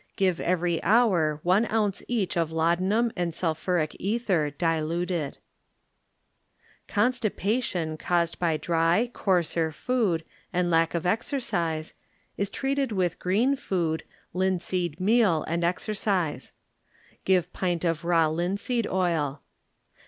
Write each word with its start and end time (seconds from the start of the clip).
Give 0.15 0.39
every 0.39 0.81
hour 0.81 1.39
one 1.43 1.67
ounce 1.71 2.01
each 2.07 2.35
of 2.35 2.49
laudanum 2.49 3.11
and 3.15 3.35
sulphuric 3.35 3.95
ether, 3.99 4.49
diluted 4.49 5.37
Constipation 6.87 7.97
caused 7.97 8.39
by 8.39 8.57
dry, 8.57 9.11
coarser 9.13 9.71
food 9.71 10.23
and 10.51 10.71
lack 10.71 10.95
of 10.95 11.05
exercise, 11.05 11.93
is 12.35 12.49
treated 12.49 12.91
with 12.91 13.19
green 13.19 13.55
food, 13.55 14.01
linseed 14.33 14.99
meal 14.99 15.43
and 15.47 15.63
exercise; 15.63 16.51
give 17.23 17.53
pint 17.53 17.83
of 17.85 18.03
raw 18.03 18.25
linseed 18.27 18.87
oil. 18.87 19.43